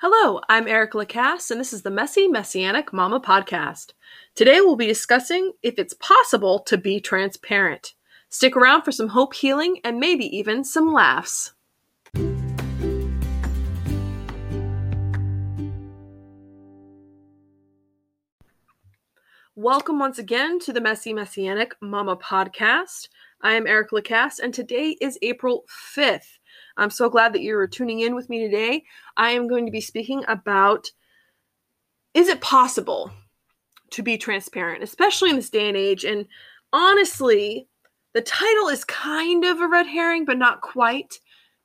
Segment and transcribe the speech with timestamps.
[0.00, 3.94] Hello, I'm Erica Lacasse, and this is the Messy Messianic Mama podcast.
[4.36, 7.94] Today we'll be discussing if it's possible to be transparent.
[8.28, 11.52] Stick around for some hope healing and maybe even some laughs.
[19.56, 23.08] Welcome once again to the Messy Messianic Mama podcast.
[23.42, 25.64] I am Erica Lacasse, and today is April
[25.96, 26.37] 5th.
[26.76, 28.84] I'm so glad that you're tuning in with me today.
[29.16, 30.90] I am going to be speaking about
[32.14, 33.12] is it possible
[33.90, 36.04] to be transparent, especially in this day and age?
[36.04, 36.26] And
[36.72, 37.68] honestly,
[38.14, 41.18] the title is kind of a red herring, but not quite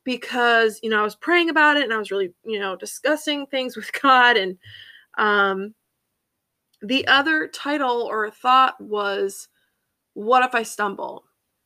[0.03, 3.45] because, you know, I was praying about it and I was really, you know, discussing
[3.47, 4.37] things with God.
[4.37, 4.57] And
[5.17, 5.73] um,
[6.81, 9.47] the other title or thought was,
[10.13, 11.23] What if I stumble?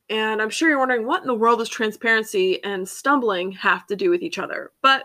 [0.09, 3.95] And I'm sure you're wondering what in the world does transparency and stumbling have to
[3.95, 4.71] do with each other?
[4.81, 5.03] But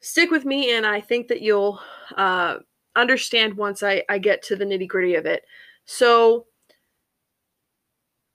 [0.00, 1.80] stick with me, and I think that you'll
[2.16, 2.56] uh,
[2.96, 5.44] understand once I, I get to the nitty gritty of it.
[5.84, 6.46] So,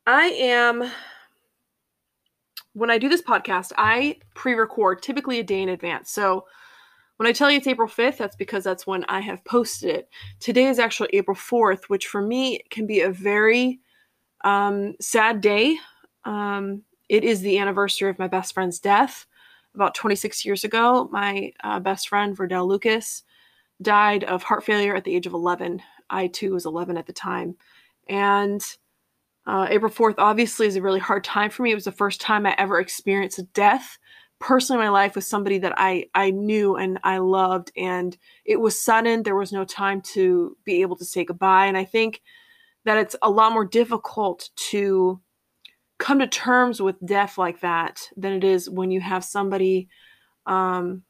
[0.08, 0.90] I am,
[2.74, 6.12] when I do this podcast, I pre record typically a day in advance.
[6.12, 6.46] So,
[7.18, 10.10] when I tell you it's April 5th, that's because that's when I have posted it.
[10.40, 13.80] Today is actually April 4th, which for me can be a very
[14.46, 15.78] um, sad day.
[16.24, 19.26] Um, it is the anniversary of my best friend's death.
[19.74, 23.24] About 26 years ago, my uh, best friend, Verdell Lucas,
[23.82, 25.82] died of heart failure at the age of 11.
[26.10, 27.58] I too was 11 at the time.
[28.08, 28.64] And
[29.46, 31.72] uh, April 4th obviously is a really hard time for me.
[31.72, 33.98] It was the first time I ever experienced a death
[34.40, 37.72] personally in my life with somebody that I, I knew and I loved.
[37.76, 39.24] And it was sudden.
[39.24, 41.66] There was no time to be able to say goodbye.
[41.66, 42.22] And I think
[42.86, 45.20] that it's a lot more difficult to
[45.98, 49.88] come to terms with death like that than it is when you have somebody
[50.46, 51.04] um,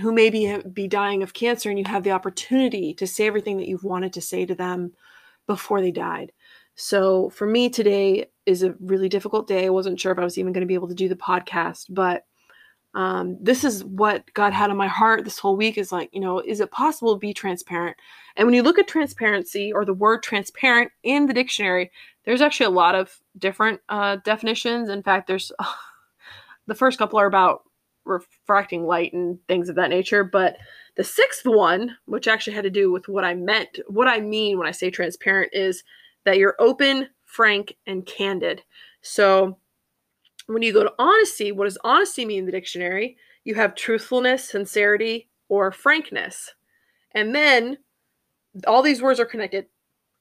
[0.00, 3.68] who maybe be dying of cancer and you have the opportunity to say everything that
[3.68, 4.92] you've wanted to say to them
[5.46, 6.32] before they died.
[6.74, 9.66] So for me today is a really difficult day.
[9.66, 11.86] I wasn't sure if I was even going to be able to do the podcast,
[11.90, 12.24] but
[12.94, 16.20] um, this is what God had on my heart this whole week is like, you
[16.20, 17.96] know, is it possible to be transparent?
[18.36, 21.90] And when you look at transparency or the word transparent in the dictionary,
[22.24, 24.88] there's actually a lot of different uh, definitions.
[24.90, 25.64] In fact, there's uh,
[26.66, 27.62] the first couple are about
[28.04, 30.22] refracting light and things of that nature.
[30.22, 30.58] But
[30.96, 34.58] the sixth one, which actually had to do with what I meant, what I mean
[34.58, 35.82] when I say transparent, is
[36.24, 38.62] that you're open, frank, and candid.
[39.00, 39.56] So
[40.46, 43.16] when you go to honesty, what does honesty mean in the dictionary?
[43.44, 46.54] You have truthfulness, sincerity, or frankness.
[47.12, 47.78] And then
[48.66, 49.66] all these words are connected,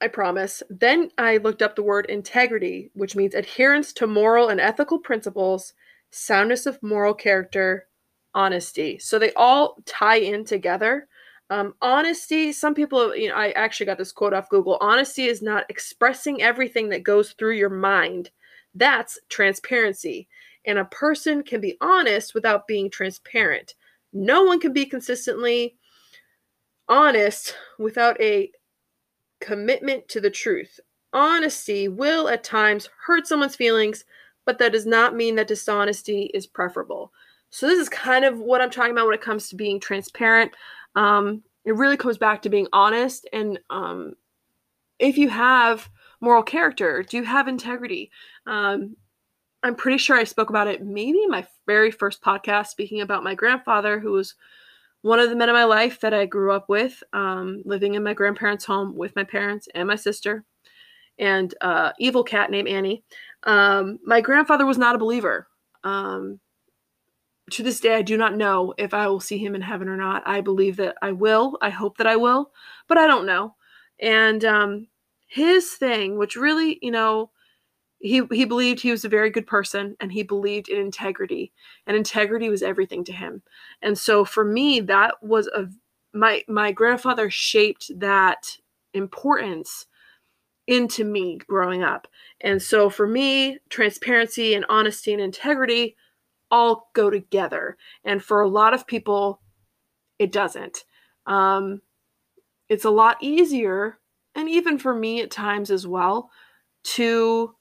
[0.01, 0.63] I promise.
[0.69, 5.73] Then I looked up the word integrity, which means adherence to moral and ethical principles,
[6.11, 7.87] soundness of moral character,
[8.33, 8.97] honesty.
[8.99, 11.07] So they all tie in together.
[11.49, 15.41] Um, honesty, some people, you know, I actually got this quote off Google honesty is
[15.41, 18.31] not expressing everything that goes through your mind
[18.75, 20.27] that's transparency.
[20.65, 23.75] And a person can be honest without being transparent.
[24.13, 25.75] No one can be consistently
[26.87, 28.51] honest without a
[29.39, 30.79] commitment to the truth.
[31.13, 34.05] Honesty will at times hurt someone's feelings,
[34.45, 37.11] but that does not mean that dishonesty is preferable.
[37.49, 40.53] So, this is kind of what I'm talking about when it comes to being transparent.
[40.95, 43.27] Um, it really comes back to being honest.
[43.33, 44.13] And um,
[44.99, 45.89] if you have
[46.21, 47.03] moral character?
[47.03, 48.11] Do you have integrity?
[48.45, 48.95] Um,
[49.63, 53.23] I'm pretty sure I spoke about it maybe in my very first podcast, speaking about
[53.23, 54.35] my grandfather, who was
[55.01, 58.03] one of the men in my life that I grew up with, um, living in
[58.03, 60.43] my grandparents' home with my parents and my sister,
[61.17, 63.03] and uh, evil cat named Annie.
[63.43, 65.47] Um, my grandfather was not a believer.
[65.83, 66.39] Um,
[67.51, 69.97] to this day, I do not know if I will see him in heaven or
[69.97, 70.23] not.
[70.25, 71.57] I believe that I will.
[71.61, 72.51] I hope that I will,
[72.87, 73.55] but I don't know.
[73.99, 74.87] And um,
[75.31, 77.31] his thing, which really, you know,
[77.99, 81.53] he he believed he was a very good person and he believed in integrity
[81.87, 83.41] and integrity was everything to him.
[83.81, 85.67] And so for me that was a
[86.13, 88.57] my my grandfather shaped that
[88.93, 89.85] importance
[90.67, 92.07] into me growing up.
[92.41, 95.95] And so for me transparency and honesty and integrity
[96.49, 97.77] all go together.
[98.03, 99.41] And for a lot of people
[100.19, 100.83] it doesn't.
[101.25, 101.81] Um,
[102.67, 103.97] it's a lot easier
[104.35, 106.31] and even for me at times as well,
[106.83, 107.55] to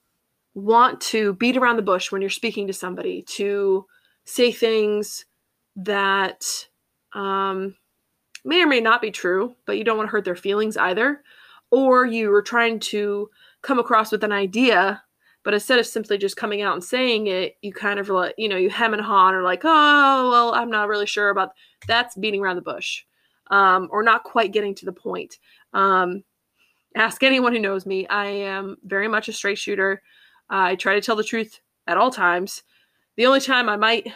[0.53, 3.85] want to beat around the bush when you're speaking to somebody, to
[4.25, 5.25] say things
[5.75, 6.43] that
[7.13, 7.75] um,
[8.43, 11.21] may or may not be true, but you don't want to hurt their feelings either.
[11.71, 13.29] Or you are trying to
[13.61, 15.01] come across with an idea
[15.43, 18.47] But instead of simply just coming out and saying it, you kind of like, you
[18.47, 21.51] know, you hem and haw and are like, oh, well, I'm not really sure about
[21.87, 23.03] that's beating around the bush
[23.49, 25.39] um, or not quite getting to the point.
[25.73, 26.23] Um,
[26.95, 28.07] ask anyone who knows me.
[28.07, 30.01] I am very much a straight shooter.
[30.49, 32.63] I try to tell the truth at all times.
[33.17, 34.07] The only time I might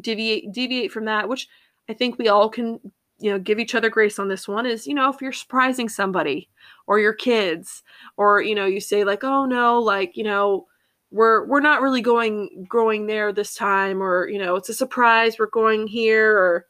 [0.00, 1.48] deviate deviate from that, which
[1.88, 2.80] I think we all can,
[3.18, 5.88] you know, give each other grace on this one, is you know if you're surprising
[5.88, 6.48] somebody
[6.86, 7.82] or your kids,
[8.16, 10.66] or you know you say like, oh no, like you know
[11.10, 15.38] we're we're not really going going there this time, or you know it's a surprise,
[15.38, 16.66] we're going here, or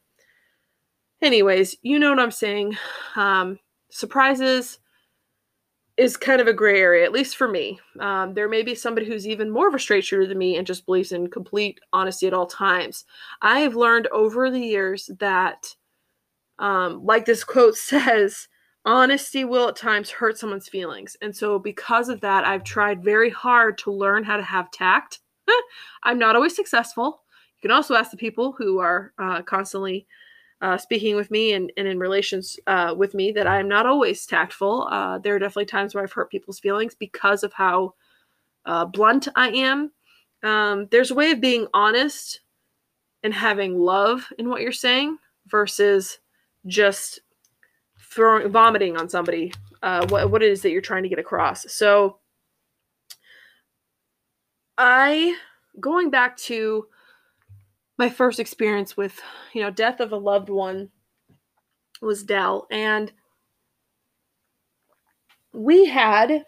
[1.21, 2.77] anyways, you know what I'm saying.
[3.15, 3.59] Um,
[3.89, 4.79] surprises
[5.97, 7.79] is kind of a gray area, at least for me.
[7.99, 10.67] Um, there may be somebody who's even more of a straight shooter than me and
[10.67, 13.05] just believes in complete honesty at all times.
[13.41, 15.75] I have learned over the years that,
[16.59, 18.47] um, like this quote says,
[18.85, 21.17] honesty will at times hurt someone's feelings.
[21.21, 25.19] And so, because of that, I've tried very hard to learn how to have tact.
[26.03, 27.23] I'm not always successful.
[27.57, 30.05] You can also ask the people who are uh, constantly
[30.61, 33.85] uh, speaking with me and, and in relations uh, with me that I am not
[33.85, 34.87] always tactful.
[34.89, 37.93] Uh, there are definitely times where I've hurt people's feelings because of how
[38.65, 39.91] uh, blunt I am.
[40.43, 42.41] Um, there's a way of being honest
[43.23, 45.17] and having love in what you're saying
[45.47, 46.19] versus
[46.65, 47.19] just
[47.99, 49.53] throwing vomiting on somebody.
[49.83, 51.71] Uh, what what it is that you're trying to get across.
[51.71, 52.17] So
[54.77, 55.35] I
[55.79, 56.87] going back to
[57.97, 59.19] my first experience with,
[59.53, 60.89] you know, death of a loved one
[62.01, 62.67] was Dell.
[62.71, 63.11] And
[65.53, 66.43] we had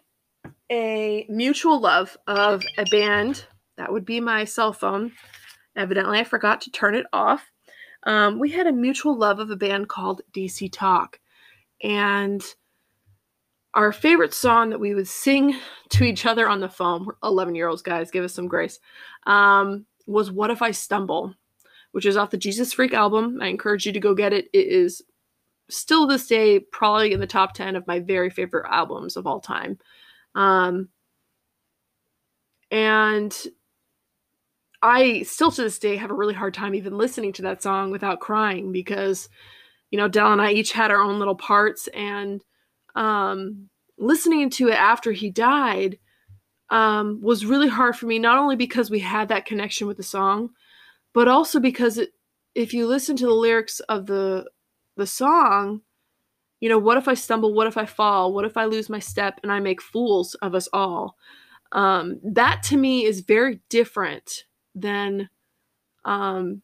[0.72, 3.46] a mutual love of a band.
[3.78, 5.12] That would be my cell phone.
[5.76, 7.50] Evidently, I forgot to turn it off.
[8.04, 11.20] Um, we had a mutual love of a band called DC Talk.
[11.82, 12.44] And
[13.74, 15.56] our favorite song that we would sing
[15.90, 18.80] to each other on the phone, 11 year olds, guys, give us some grace,
[19.26, 21.36] um, was What If I Stumble,
[21.92, 23.40] which is off the Jesus Freak album.
[23.42, 24.50] I encourage you to go get it.
[24.54, 25.02] It is
[25.70, 29.40] still this day probably in the top 10 of my very favorite albums of all
[29.40, 29.78] time.
[30.36, 30.90] Um,
[32.72, 33.36] and
[34.82, 37.92] I still to this day have a really hard time even listening to that song
[37.92, 39.30] without crying because,
[39.92, 42.44] you know, Dell and I each had our own little parts and
[42.96, 46.00] um, listening to it after he died
[46.70, 50.04] um, was really hard for me, not only because we had that connection with the
[50.04, 50.52] song,
[51.14, 52.12] but also because it,
[52.56, 54.46] if you listen to the lyrics of the
[54.96, 55.82] the song,
[56.60, 57.54] you know, what if I stumble?
[57.54, 58.34] What if I fall?
[58.34, 61.16] What if I lose my step and I make fools of us all?
[61.72, 64.46] Um, that to me is very different
[64.76, 65.30] than
[66.06, 66.62] um,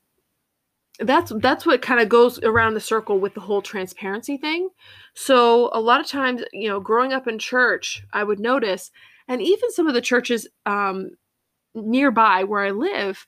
[1.00, 4.70] that's that's what kind of goes around the circle with the whole transparency thing.
[5.14, 8.92] So a lot of times, you know, growing up in church, I would notice
[9.28, 11.12] and even some of the churches um,
[11.74, 13.28] nearby where I live,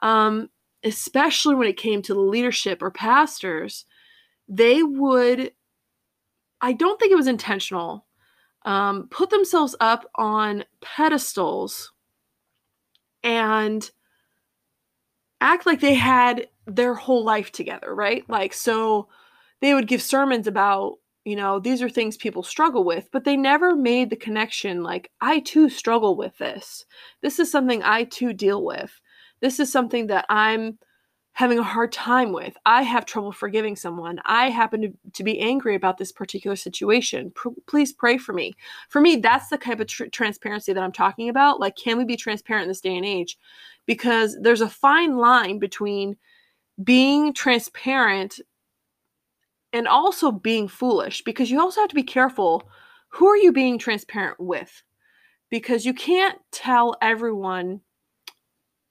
[0.00, 0.50] um,
[0.84, 3.84] especially when it came to the leadership or pastors,
[4.48, 5.52] they would,
[6.60, 8.06] I don't think it was intentional,
[8.64, 11.92] um, put themselves up on pedestals
[13.22, 13.90] and
[15.40, 18.28] act like they had their whole life together, right?
[18.28, 19.08] Like, so
[19.60, 20.98] they would give sermons about
[21.28, 25.10] you know, these are things people struggle with, but they never made the connection like,
[25.20, 26.86] I too struggle with this.
[27.20, 28.98] This is something I too deal with.
[29.40, 30.78] This is something that I'm
[31.32, 32.56] having a hard time with.
[32.66, 34.20] I have trouble forgiving someone.
[34.24, 37.30] I happen to, to be angry about this particular situation.
[37.30, 38.54] P- please pray for me.
[38.88, 41.60] For me, that's the type of tr- transparency that I'm talking about.
[41.60, 43.38] Like, can we be transparent in this day and age?
[43.86, 46.16] Because there's a fine line between
[46.82, 48.40] being transparent
[49.72, 52.68] and also being foolish because you also have to be careful
[53.10, 54.82] who are you being transparent with
[55.50, 57.80] because you can't tell everyone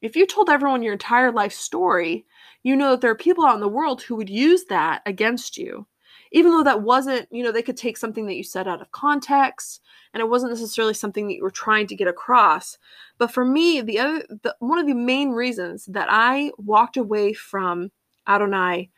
[0.01, 2.25] if you told everyone your entire life story
[2.63, 5.58] you know that there are people out in the world who would use that against
[5.58, 5.86] you
[6.32, 8.92] even though that wasn't you know they could take something that you said out of
[8.92, 9.82] context
[10.13, 12.77] and it wasn't necessarily something that you were trying to get across
[13.18, 17.34] but for me the other the, one of the main reasons that i walked away
[17.34, 17.92] from
[18.27, 18.89] adonai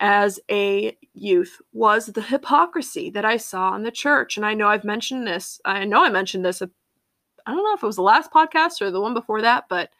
[0.00, 4.36] as a youth was the hypocrisy that I saw in the church.
[4.36, 5.60] And I know I've mentioned this.
[5.64, 6.60] I know I mentioned this.
[6.60, 6.66] I
[7.52, 9.90] don't know if it was the last podcast or the one before that, but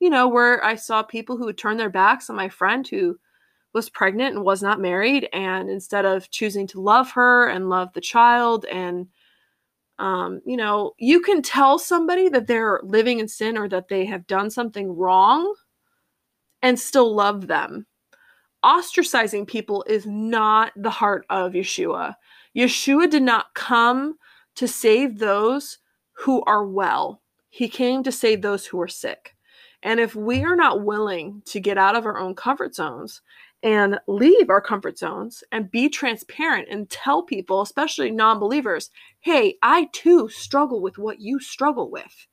[0.00, 3.18] you know, where I saw people who would turn their backs on my friend who
[3.72, 5.28] was pregnant and was not married.
[5.32, 9.08] And instead of choosing to love her and love the child, and,
[9.98, 14.04] um, you know, you can tell somebody that they're living in sin or that they
[14.06, 15.54] have done something wrong
[16.62, 17.86] and still love them
[18.66, 22.16] ostracizing people is not the heart of Yeshua.
[22.56, 24.16] Yeshua did not come
[24.56, 25.78] to save those
[26.12, 27.22] who are well.
[27.48, 29.35] He came to save those who are sick.
[29.86, 33.22] And if we are not willing to get out of our own comfort zones
[33.62, 38.90] and leave our comfort zones and be transparent and tell people, especially non believers,
[39.20, 42.26] hey, I too struggle with what you struggle with.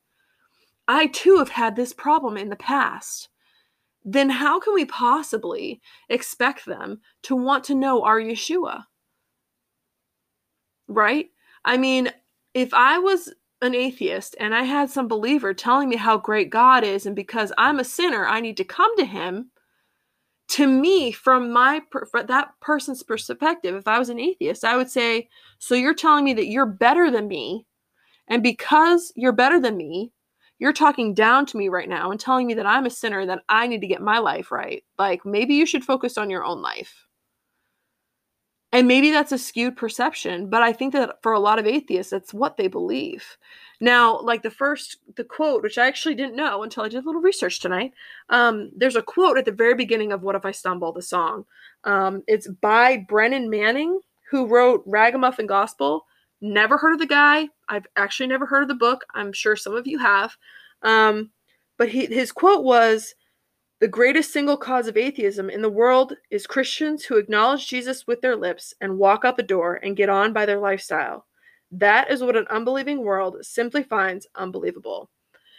[0.88, 3.30] I too have had this problem in the past.
[4.04, 5.80] Then how can we possibly
[6.10, 8.86] expect them to want to know our Yeshua?
[10.88, 11.28] Right?
[11.64, 12.10] I mean,
[12.56, 13.32] if I was
[13.64, 17.52] an atheist and I had some believer telling me how great God is, and because
[17.58, 19.52] I'm a sinner, I need to come to Him.
[20.50, 21.82] To me, from my
[22.14, 26.34] that person's perspective, if I was an atheist, I would say, "So you're telling me
[26.34, 27.66] that you're better than me,
[28.28, 30.12] and because you're better than me,
[30.60, 33.44] you're talking down to me right now and telling me that I'm a sinner, that
[33.50, 34.84] I need to get my life right.
[35.00, 37.08] Like maybe you should focus on your own life."
[38.74, 42.10] And maybe that's a skewed perception, but I think that for a lot of atheists,
[42.10, 43.38] that's what they believe.
[43.80, 47.06] Now, like the first, the quote, which I actually didn't know until I did a
[47.06, 47.94] little research tonight,
[48.30, 51.46] um, there's a quote at the very beginning of What If I Stumble, the song.
[51.84, 54.00] Um, it's by Brennan Manning,
[54.32, 56.06] who wrote Ragamuffin Gospel.
[56.42, 57.50] Never heard of the guy.
[57.70, 59.06] I've actually never heard of the book.
[59.14, 60.36] I'm sure some of you have.
[60.82, 61.30] Um,
[61.78, 63.14] but he, his quote was,
[63.84, 68.22] the greatest single cause of atheism in the world is Christians who acknowledge Jesus with
[68.22, 71.26] their lips and walk out the door and get on by their lifestyle.
[71.70, 75.10] That is what an unbelieving world simply finds unbelievable.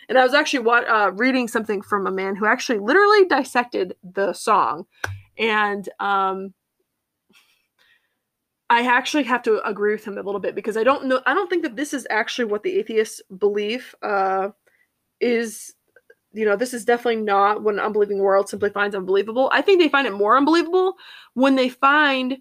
[0.09, 4.33] And I was actually uh, reading something from a man who actually literally dissected the
[4.33, 4.87] song.
[5.37, 6.55] And um,
[8.71, 11.35] I actually have to agree with him a little bit because I don't know, I
[11.35, 14.49] don't think that this is actually what the atheists believe uh,
[15.21, 15.75] is
[16.35, 19.49] you know, this is definitely not what an unbelieving world simply finds unbelievable.
[19.53, 20.95] I think they find it more unbelievable
[21.35, 22.39] when they find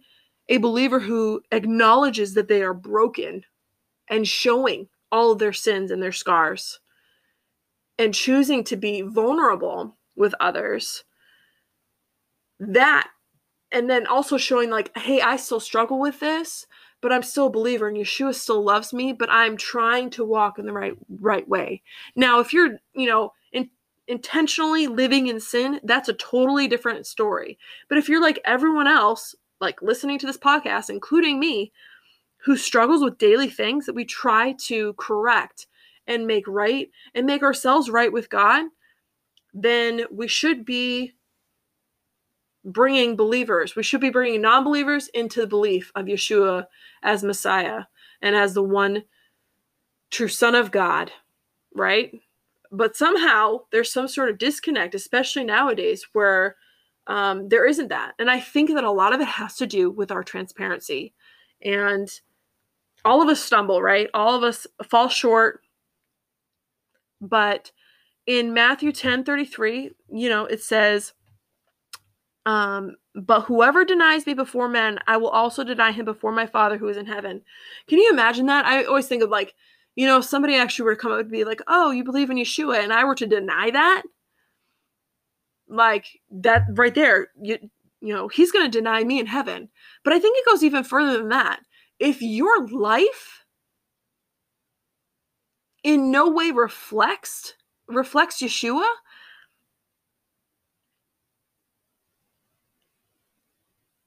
[0.49, 3.43] a believer who acknowledges that they are broken
[4.09, 6.79] and showing all of their sins and their scars
[7.99, 11.03] and choosing to be vulnerable with others.
[12.59, 13.07] That,
[13.71, 16.65] and then also showing, like, hey, I still struggle with this,
[17.01, 20.57] but I'm still a believer and Yeshua still loves me, but I'm trying to walk
[20.57, 21.83] in the right right way.
[22.15, 23.33] Now, if you're, you know,
[24.07, 27.57] intentionally living in sin, that's a totally different story.
[27.89, 31.71] But if you're like everyone else, like listening to this podcast, including me,
[32.43, 35.67] who struggles with daily things that we try to correct
[36.07, 38.65] and make right and make ourselves right with God,
[39.53, 41.13] then we should be
[42.65, 46.67] bringing believers, we should be bringing non believers into the belief of Yeshua
[47.01, 47.83] as Messiah
[48.21, 49.03] and as the one
[50.11, 51.11] true Son of God,
[51.73, 52.11] right?
[52.73, 56.55] But somehow there's some sort of disconnect, especially nowadays, where
[57.05, 58.13] um, there isn't that.
[58.17, 61.13] And I think that a lot of it has to do with our transparency.
[61.61, 62.09] And
[63.05, 64.09] all of us stumble, right?
[64.15, 65.61] All of us fall short.
[67.21, 67.71] But
[68.25, 71.13] in Matthew 10 33, you know, it says,
[72.47, 76.77] um, but whoever denies me before men, I will also deny him before my Father
[76.77, 77.41] who is in heaven.
[77.87, 78.65] Can you imagine that?
[78.65, 79.53] I always think of like
[79.95, 82.29] you know, if somebody actually were to come up and be like, oh, you believe
[82.29, 84.03] in Yeshua, and I were to deny that,
[85.67, 87.57] like that right there, you
[88.01, 89.69] you know, he's going to deny me in heaven.
[90.03, 91.61] But I think it goes even further than that.
[91.99, 93.45] If your life
[95.83, 97.53] in no way reflects
[97.87, 98.87] reflects Yeshua,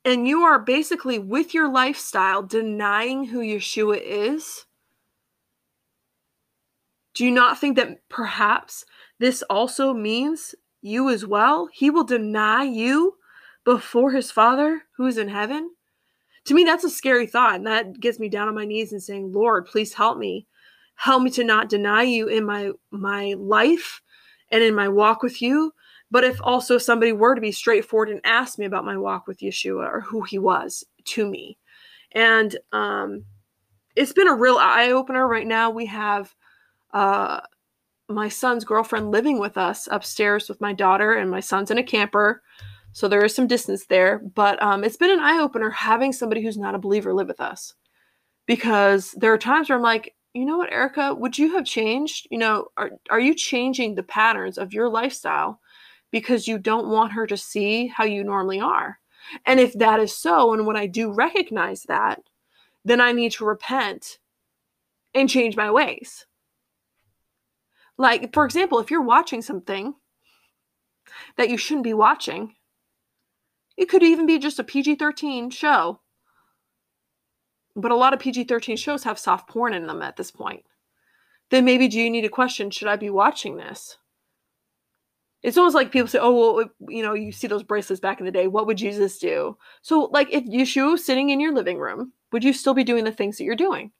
[0.05, 4.66] and you are basically with your lifestyle denying who Yeshua is,
[7.17, 8.85] do you not think that perhaps
[9.19, 11.67] this also means you as well?
[11.73, 13.15] He will deny you
[13.65, 15.71] before his Father who is in heaven?
[16.45, 17.55] To me, that's a scary thought.
[17.55, 20.47] And that gets me down on my knees and saying, Lord, please help me.
[20.97, 24.03] Help me to not deny you in my my life
[24.51, 25.73] and in my walk with you.
[26.11, 29.41] But if also somebody were to be straightforward and ask me about my walk with
[29.41, 31.57] Yeshua or who he was to me.
[32.13, 33.25] And um,
[33.97, 35.71] it's been a real eye opener right now.
[35.71, 36.35] We have
[36.93, 37.41] uh,
[38.09, 41.83] my son's girlfriend living with us upstairs with my daughter, and my son's in a
[41.83, 42.43] camper.
[42.93, 44.21] So there is some distance there.
[44.21, 47.41] But um, it's been an eye opener having somebody who's not a believer live with
[47.41, 47.75] us.
[48.47, 52.29] Because there are times where I'm like, you know what, Erica, would you have changed?
[52.31, 55.61] You know, are, are you changing the patterns of your lifestyle
[56.11, 58.99] because you don't want her to see how you normally are?
[59.45, 62.21] And if that is so, and when I do recognize that,
[62.85, 64.19] then I need to repent
[65.15, 66.27] and change my ways.
[67.99, 69.95] Like, for example, if you're watching something
[71.37, 72.55] that you shouldn't be watching,
[73.77, 76.01] it could even be just a PG 13 show.
[77.75, 80.65] But a lot of PG 13 shows have soft porn in them at this point.
[81.51, 83.99] then maybe do you need to question should I be watching this?
[85.43, 88.27] It's almost like people say, oh, well, you know, you see those bracelets back in
[88.27, 88.49] the day.
[88.49, 89.57] What would Jesus do?
[89.81, 93.05] So, like, if Yeshua was sitting in your living room, would you still be doing
[93.05, 93.93] the things that you're doing?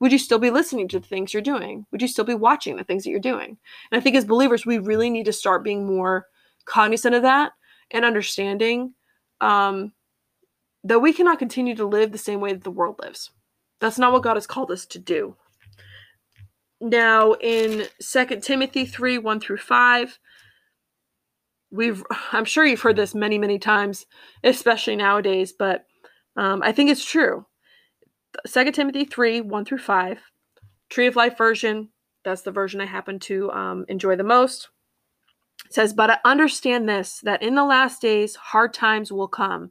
[0.00, 1.86] Would you still be listening to the things you're doing?
[1.90, 3.58] Would you still be watching the things that you're doing?
[3.90, 6.26] And I think as believers, we really need to start being more
[6.64, 7.52] cognizant of that
[7.90, 8.94] and understanding
[9.40, 9.92] um,
[10.84, 13.30] that we cannot continue to live the same way that the world lives.
[13.80, 15.36] That's not what God has called us to do.
[16.80, 20.18] Now, in 2 Timothy 3 1 through 5,
[21.70, 22.02] we've
[22.32, 24.06] i'm sure you've heard this many many times
[24.44, 25.86] especially nowadays but
[26.36, 27.44] um, i think it's true
[28.46, 30.18] 2 timothy 3 1 through 5
[30.88, 31.90] tree of life version
[32.24, 34.68] that's the version i happen to um, enjoy the most.
[35.66, 39.70] It says but I understand this that in the last days hard times will come.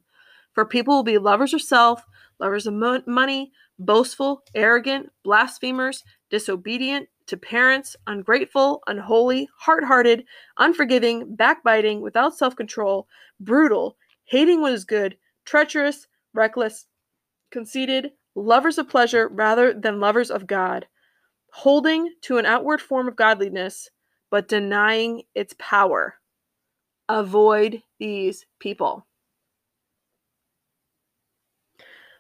[0.54, 2.04] For people will be lovers of self
[2.40, 10.26] lovers of mo- money boastful arrogant blasphemers disobedient to parents, ungrateful, unholy, hard hearted,
[10.58, 13.08] unforgiving, backbiting, without self control,
[13.40, 16.88] brutal, hating what is good, treacherous, reckless,
[17.52, 20.88] conceited, lovers of pleasure rather than lovers of God,
[21.52, 23.90] holding to an outward form of godliness,
[24.30, 26.16] but denying its power.
[27.08, 29.06] Avoid these people.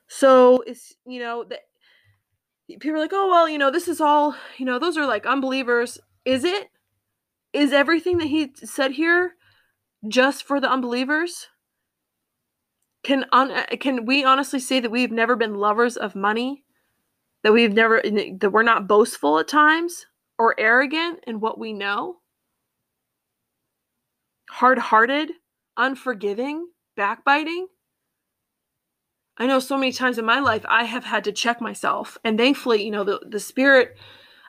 [0.08, 1.60] So it's you know that
[2.78, 5.26] people are like, oh, well, you know, this is all, you know, those are like
[5.26, 6.00] unbelievers.
[6.26, 6.70] Is it?
[7.54, 9.34] Is everything that he said here
[10.08, 11.48] just for the unbelievers?
[13.04, 16.64] Can on can we honestly say that we've never been lovers of money?
[17.44, 20.06] That we've never that we're not boastful at times
[20.38, 22.18] or arrogant in what we know?
[24.50, 25.32] Hard-hearted,
[25.78, 27.68] unforgiving, backbiting?
[29.38, 32.18] I know so many times in my life I have had to check myself.
[32.26, 33.98] And thankfully, you know, the, the spirit,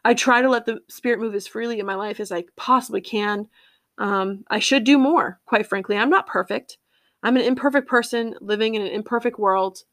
[0.04, 3.00] I try to let the spirit move as freely in my life as I possibly
[3.00, 3.46] can.
[3.98, 5.96] Um, I should do more, quite frankly.
[5.96, 6.78] I'm not perfect.
[7.22, 9.84] I'm an imperfect person living in an imperfect world,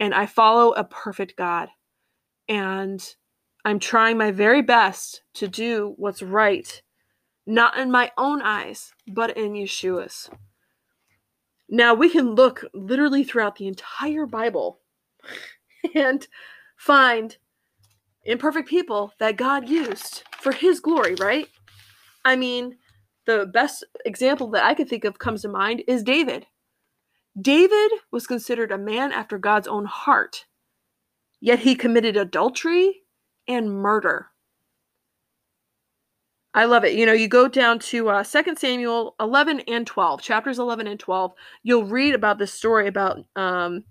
[0.00, 1.68] and I follow a perfect God.
[2.48, 3.02] And
[3.64, 6.82] I'm trying my very best to do what's right,
[7.46, 10.30] not in my own eyes, but in Yeshua's.
[11.68, 14.80] Now we can look literally throughout the entire Bible
[15.94, 16.26] and
[16.76, 17.36] find
[18.24, 21.48] imperfect people that God used for his glory, right?
[22.24, 22.76] I mean,
[23.26, 26.46] the best example that I could think of comes to mind is David.
[27.40, 30.46] David was considered a man after God's own heart,
[31.40, 33.02] yet he committed adultery
[33.48, 34.28] and murder.
[36.54, 36.94] I love it.
[36.94, 41.00] You know, you go down to uh, 2 Samuel 11 and 12, chapters 11 and
[41.00, 41.32] 12.
[41.62, 43.84] You'll read about this story about um,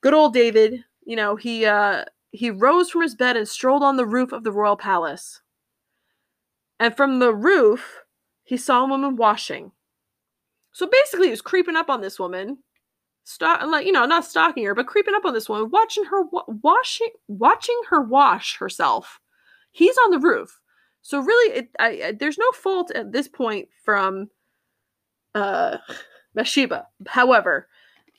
[0.00, 0.84] good old David.
[1.04, 4.42] You know, he uh, he rose from his bed and strolled on the roof of
[4.44, 5.42] the royal palace.
[6.80, 8.02] And from the roof,
[8.44, 9.72] he saw a woman washing.
[10.78, 12.58] So basically, he was creeping up on this woman,
[13.24, 16.22] stalk, like you know, not stalking her, but creeping up on this woman, watching her
[16.22, 19.18] wa- washing, watching her wash herself.
[19.72, 20.60] He's on the roof.
[21.02, 24.30] So really, it, I, I, there's no fault at this point from
[25.34, 25.78] uh,
[26.36, 26.86] Bathsheba.
[27.08, 27.66] However,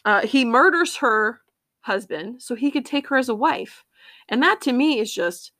[0.04, 1.40] uh, he murders her
[1.80, 3.86] husband so he could take her as a wife,
[4.28, 5.54] and that to me is just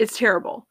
[0.00, 0.66] it's terrible.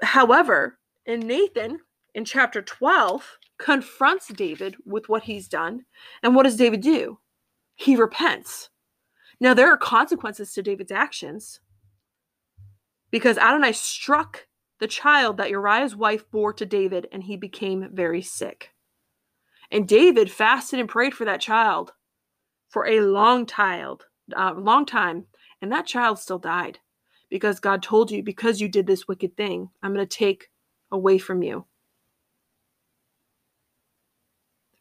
[0.00, 1.80] However, in Nathan
[2.14, 5.84] in chapter 12 confronts David with what he's done,
[6.22, 7.18] and what does David do?
[7.74, 8.70] He repents.
[9.40, 11.60] Now there are consequences to David's actions
[13.10, 14.46] because Adonai struck
[14.80, 18.70] the child that Uriah's wife bore to David, and he became very sick.
[19.70, 21.92] And David fasted and prayed for that child
[22.68, 25.26] for a long child, uh, long time,
[25.62, 26.80] and that child still died
[27.30, 30.50] because God told you, because you did this wicked thing, I'm going to take
[30.90, 31.66] away from you.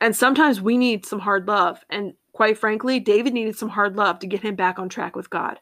[0.04, 1.86] And sometimes we need some hard love.
[1.90, 5.30] And quite frankly, David needed some hard love to get him back on track with
[5.30, 5.62] God.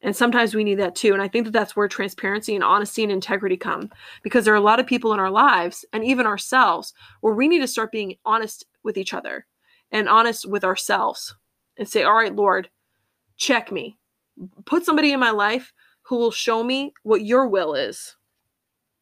[0.00, 1.12] And sometimes we need that too.
[1.12, 3.90] And I think that that's where transparency and honesty and integrity come
[4.22, 7.46] because there are a lot of people in our lives and even ourselves where we
[7.46, 9.44] need to start being honest with each other
[9.92, 11.34] and honest with ourselves
[11.76, 12.70] and say, All right, Lord,
[13.36, 13.98] check me.
[14.64, 18.16] Put somebody in my life who will show me what your will is.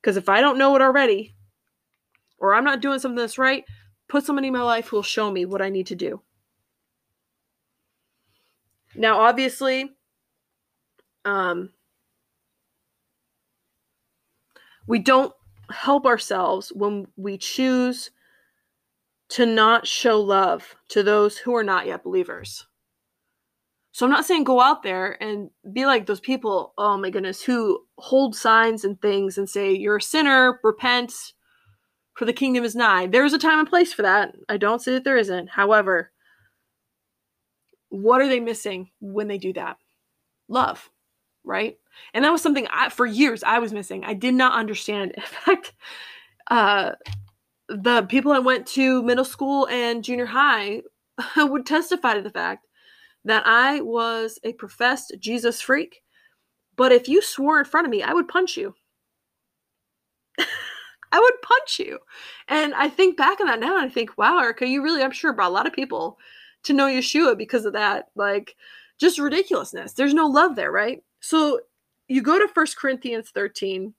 [0.02, 1.37] Because if I don't know it already
[2.40, 3.64] or I'm not doing something that's right,
[4.08, 6.22] put somebody in my life who will show me what I need to do.
[8.94, 9.90] Now, obviously,
[11.24, 11.70] um,
[14.86, 15.32] we don't
[15.70, 18.10] help ourselves when we choose
[19.28, 22.66] to not show love to those who are not yet believers.
[23.92, 27.42] So I'm not saying go out there and be like those people, oh my goodness,
[27.42, 31.12] who hold signs and things and say, you're a sinner, repent,
[32.18, 33.07] for the kingdom is nigh.
[33.07, 34.35] There's a time and place for that.
[34.48, 35.48] I don't say that there isn't.
[35.48, 36.11] However,
[37.90, 39.76] what are they missing when they do that?
[40.48, 40.90] Love,
[41.44, 41.78] right?
[42.12, 44.04] And that was something I, for years I was missing.
[44.04, 45.12] I did not understand.
[45.16, 45.74] In fact,
[46.50, 46.92] uh,
[47.68, 50.83] the people I went to middle school and junior high
[51.37, 52.66] would testify to the fact
[53.26, 56.02] that I was a professed Jesus freak.
[56.74, 58.74] But if you swore in front of me, I would punch you.
[61.12, 61.98] I would punch you.
[62.48, 65.10] And I think back on that now and I think, wow, Erica, you really, I'm
[65.10, 66.18] sure, brought a lot of people
[66.64, 68.08] to know Yeshua because of that.
[68.14, 68.56] Like,
[68.98, 69.92] just ridiculousness.
[69.92, 71.02] There's no love there, right?
[71.20, 71.60] So
[72.08, 73.94] you go to First Corinthians 13,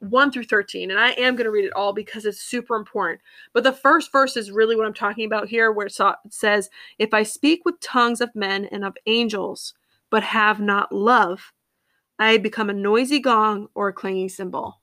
[0.00, 3.20] 1 through 13, and I am going to read it all because it's super important.
[3.52, 5.98] But the first verse is really what I'm talking about here, where it
[6.30, 9.74] says, If I speak with tongues of men and of angels,
[10.08, 11.52] but have not love,
[12.18, 14.79] I become a noisy gong or a clanging cymbal.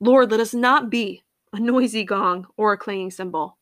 [0.00, 3.56] Lord, let us not be a noisy gong or a clanging cymbal.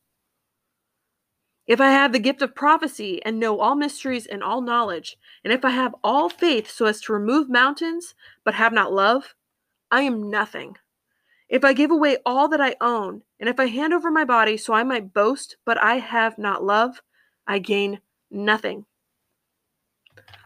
[1.67, 5.51] If I have the gift of prophecy and know all mysteries and all knowledge, and
[5.51, 9.33] if I have all faith so as to remove mountains, but have not love,
[9.89, 10.77] I am nothing.
[11.49, 14.57] If I give away all that I own, and if I hand over my body
[14.57, 17.01] so I might boast, but I have not love,
[17.47, 18.85] I gain nothing.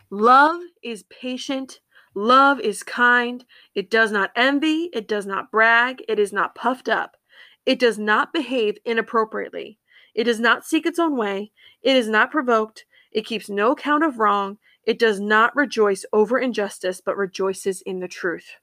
[0.09, 1.81] Love is patient
[2.15, 3.45] Love is kind.
[3.75, 4.89] It does not envy.
[4.93, 6.03] It does not brag.
[6.07, 7.17] It is not puffed up.
[7.65, 9.79] It does not behave inappropriately.
[10.15, 11.51] It does not seek its own way.
[11.81, 12.85] It is not provoked.
[13.11, 14.57] It keeps no account of wrong.
[14.83, 18.55] It does not rejoice over injustice, but rejoices in the truth.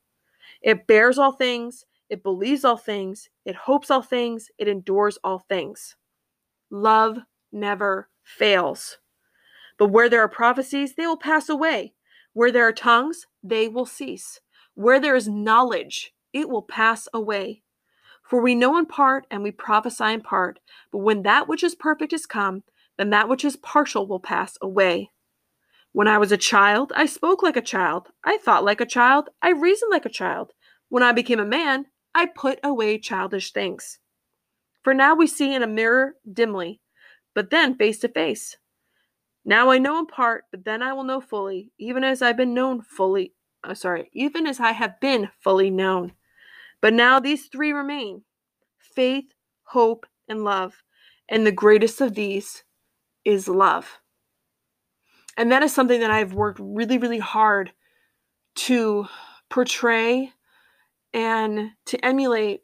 [0.63, 1.85] It bears all things.
[2.09, 3.29] It believes all things.
[3.45, 4.49] It hopes all things.
[4.59, 5.97] It endures all things.
[6.71, 7.19] Love
[7.53, 8.99] never fails.
[9.79, 11.95] But where there are prophecies, they will pass away.
[12.37, 14.40] Where there are tongues, they will cease.
[14.75, 17.62] Where there is knowledge, it will pass away.
[18.22, 20.59] For we know in part and we prophesy in part,
[20.92, 22.62] but when that which is perfect is come,
[22.99, 25.12] then that which is partial will pass away.
[25.92, 29.31] When I was a child, I spoke like a child, I thought like a child,
[29.40, 30.53] I reasoned like a child.
[30.90, 33.99] When I became a man, I put away childish things.
[34.83, 36.83] For now we see in a mirror dimly,
[37.35, 38.59] but then face to face.
[39.49, 42.53] Now I know in part, but then I will know fully, even as I've been
[42.53, 43.33] known fully.
[43.63, 46.13] Oh, sorry, even as I have been fully known.
[46.81, 48.23] But now these three remain
[48.81, 49.27] faith,
[49.63, 50.83] hope, and love.
[51.29, 52.65] And the greatest of these
[53.25, 54.01] is love.
[55.37, 57.71] And that is something that I've worked really, really hard
[58.57, 59.07] to
[59.49, 60.33] portray
[61.15, 62.63] and to emulate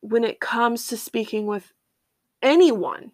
[0.00, 1.72] when it comes to speaking with
[2.40, 3.12] anyone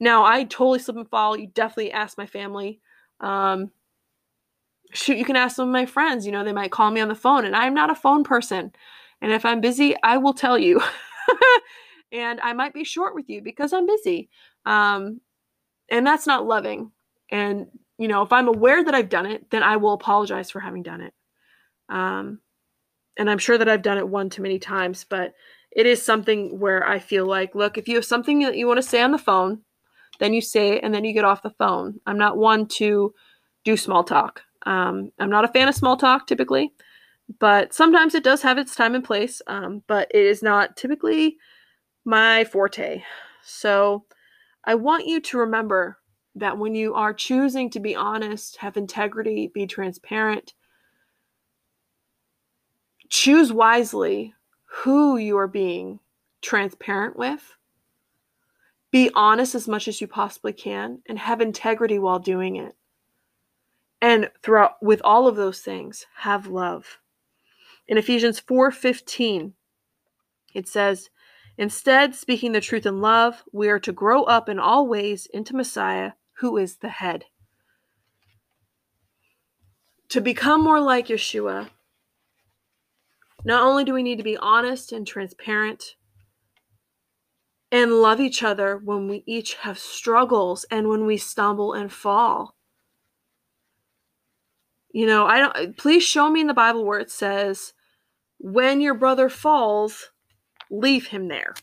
[0.00, 1.36] now, I totally slip and fall.
[1.36, 2.80] You definitely ask my family.
[3.20, 3.70] Um,
[4.92, 6.24] shoot, you can ask some of my friends.
[6.24, 8.72] You know, they might call me on the phone, and I'm not a phone person.
[9.20, 10.80] And if I'm busy, I will tell you.
[12.12, 14.30] and I might be short with you because I'm busy.
[14.64, 15.20] Um,
[15.90, 16.92] and that's not loving.
[17.30, 17.66] And,
[17.98, 20.82] you know, if I'm aware that I've done it, then I will apologize for having
[20.82, 21.14] done it.
[21.88, 22.40] Um,
[23.18, 25.34] and I'm sure that I've done it one too many times, but
[25.72, 28.78] it is something where I feel like, look, if you have something that you want
[28.78, 29.62] to say on the phone,
[30.18, 32.00] then you say it, and then you get off the phone.
[32.06, 33.14] I'm not one to
[33.64, 34.42] do small talk.
[34.66, 36.72] Um, I'm not a fan of small talk typically,
[37.38, 39.40] but sometimes it does have its time and place.
[39.46, 41.36] Um, but it is not typically
[42.04, 43.02] my forte.
[43.42, 44.04] So
[44.64, 45.98] I want you to remember
[46.34, 50.54] that when you are choosing to be honest, have integrity, be transparent,
[53.08, 55.98] choose wisely who you are being
[56.42, 57.54] transparent with
[58.90, 62.76] be honest as much as you possibly can and have integrity while doing it.
[64.00, 66.98] And throughout with all of those things, have love.
[67.86, 69.54] In Ephesians 4:15,
[70.54, 71.10] it says,
[71.56, 75.56] "Instead, speaking the truth in love, we are to grow up in all ways into
[75.56, 77.26] Messiah, who is the head."
[80.10, 81.70] To become more like Yeshua,
[83.44, 85.96] not only do we need to be honest and transparent
[87.70, 92.54] and love each other when we each have struggles and when we stumble and fall.
[94.90, 97.74] You know, I don't please show me in the Bible where it says
[98.38, 100.10] when your brother falls,
[100.70, 101.54] leave him there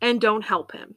[0.00, 0.94] and don't help him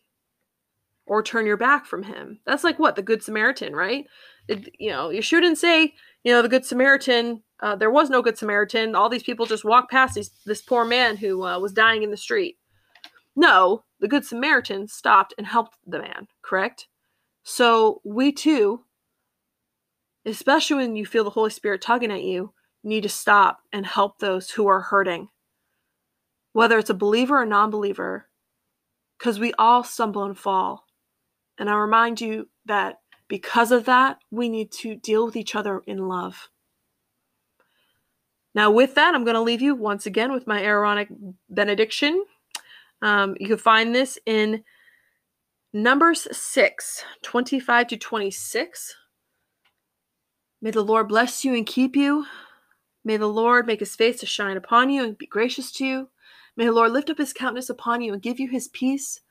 [1.10, 2.40] or turn your back from him.
[2.46, 4.06] That's like what the good Samaritan, right?
[4.48, 7.42] It, you know, you shouldn't say, you know, the good Samaritan.
[7.62, 8.96] Uh, there was no good Samaritan.
[8.96, 12.12] All these people just walked past these, this poor man who uh, was dying in
[12.12, 12.59] the street.
[13.36, 16.88] No, the Good Samaritan stopped and helped the man, correct?
[17.44, 18.82] So we too,
[20.26, 24.20] especially when you feel the Holy Spirit tugging at you, need to stop and help
[24.20, 25.30] those who are hurting,
[26.54, 28.30] whether it's a believer or non believer,
[29.18, 30.86] because we all stumble and fall.
[31.58, 35.82] And I remind you that because of that, we need to deal with each other
[35.86, 36.50] in love.
[38.56, 41.10] Now, with that, I'm going to leave you once again with my Aaronic
[41.50, 42.26] benediction.
[43.02, 44.64] Um, you can find this in
[45.74, 48.96] Numbers 6 25 to 26.
[50.62, 52.26] May the Lord bless you and keep you.
[53.06, 56.10] May the Lord make his face to shine upon you and be gracious to you.
[56.58, 59.22] May the Lord lift up his countenance upon you and give you his peace.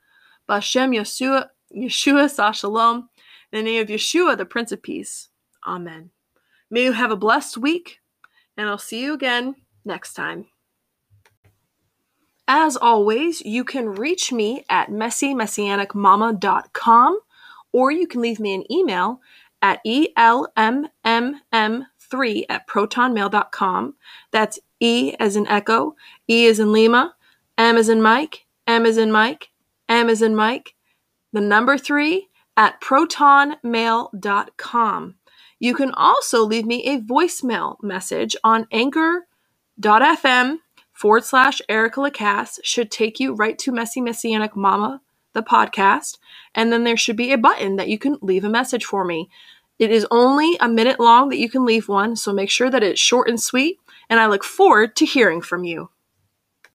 [0.49, 3.09] Bashem Yeshua, Yeshua Sar Shalom.
[3.51, 5.29] In the name of Yeshua, the Prince of Peace.
[5.67, 6.09] Amen.
[6.71, 7.99] May you have a blessed week,
[8.57, 9.55] and I'll see you again
[9.85, 10.47] next time.
[12.51, 17.19] As always, you can reach me at messymessianicmama.com
[17.71, 19.21] or you can leave me an email
[19.61, 20.89] at elmmm3
[22.49, 23.93] at protonmail.com.
[24.31, 25.95] That's E as in Echo,
[26.27, 27.13] E as in Lima,
[27.55, 29.51] M as in Mike, M as in Mike,
[29.87, 30.73] M as in Mike,
[31.31, 35.15] the number 3 at protonmail.com.
[35.59, 40.57] You can also leave me a voicemail message on anchor.fm
[40.99, 44.99] forward slash Erica Lacasse should take you right to Messy Messianic Mama,
[45.31, 46.17] the podcast.
[46.53, 49.29] And then there should be a button that you can leave a message for me.
[49.79, 52.83] It is only a minute long that you can leave one, so make sure that
[52.83, 53.79] it's short and sweet.
[54.09, 55.89] And I look forward to hearing from you.